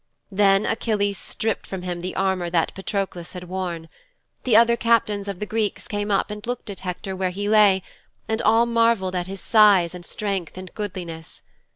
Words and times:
'Then 0.31 0.65
Achilles 0.65 1.19
stripped 1.19 1.67
from 1.67 1.83
him 1.83 2.01
the 2.01 2.15
armour 2.15 2.49
that 2.49 2.73
Patroklos 2.73 3.33
had 3.33 3.43
worn. 3.43 3.87
The 4.45 4.57
other 4.57 4.75
captains 4.75 5.27
of 5.27 5.37
the 5.39 5.45
Greeks 5.45 5.87
came 5.87 6.09
up 6.09 6.31
and 6.31 6.43
looked 6.47 6.71
at 6.71 6.79
Hector 6.79 7.15
where 7.15 7.29
he 7.29 7.47
lay 7.47 7.83
and 8.27 8.41
all 8.41 8.65
marvelled 8.65 9.13
at 9.13 9.27
his 9.27 9.41
size 9.41 9.93
and 9.93 10.03
strength 10.03 10.57
and 10.57 10.73
goodliness. 10.73 11.43